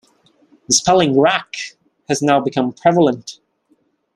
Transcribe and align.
The 0.67 0.73
spelling 0.73 1.19
'rack' 1.21 1.77
has 2.09 2.23
now 2.23 2.39
become 2.39 2.73
prevalent. 2.73 3.37